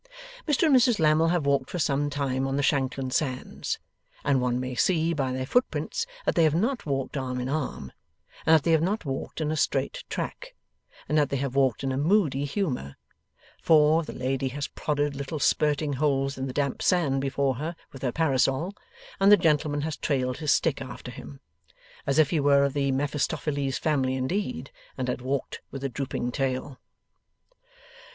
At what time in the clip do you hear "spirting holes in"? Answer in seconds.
15.37-16.47